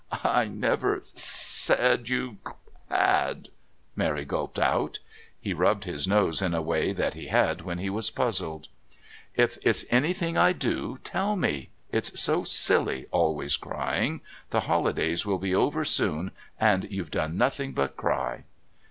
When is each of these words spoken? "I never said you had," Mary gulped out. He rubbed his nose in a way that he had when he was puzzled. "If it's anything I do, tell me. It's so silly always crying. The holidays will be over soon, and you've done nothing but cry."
"I 0.23 0.45
never 0.45 0.99
said 1.03 2.09
you 2.09 2.39
had," 2.89 3.49
Mary 3.95 4.25
gulped 4.25 4.57
out. 4.57 4.97
He 5.39 5.53
rubbed 5.53 5.83
his 5.83 6.07
nose 6.07 6.41
in 6.41 6.55
a 6.55 6.61
way 6.63 6.91
that 6.91 7.13
he 7.13 7.27
had 7.27 7.61
when 7.61 7.77
he 7.77 7.87
was 7.91 8.09
puzzled. 8.09 8.67
"If 9.35 9.59
it's 9.61 9.85
anything 9.91 10.39
I 10.39 10.53
do, 10.53 10.97
tell 11.03 11.35
me. 11.35 11.69
It's 11.91 12.19
so 12.19 12.43
silly 12.43 13.05
always 13.11 13.57
crying. 13.57 14.21
The 14.49 14.61
holidays 14.61 15.23
will 15.23 15.37
be 15.37 15.53
over 15.53 15.85
soon, 15.85 16.31
and 16.59 16.87
you've 16.89 17.11
done 17.11 17.37
nothing 17.37 17.73
but 17.73 17.95
cry." 17.95 18.45